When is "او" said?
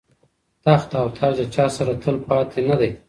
0.99-1.07